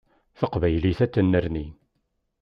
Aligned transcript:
Taqbaylit 0.39 0.99
ad 1.05 1.11
tennerni. 1.13 1.67